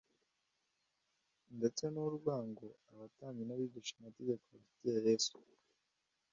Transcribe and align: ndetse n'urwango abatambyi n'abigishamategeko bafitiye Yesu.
ndetse 1.57 1.83
n'urwango 1.93 2.65
abatambyi 2.91 3.43
n'abigishamategeko 3.45 4.43
bafitiye 4.53 4.97
Yesu. 5.07 5.35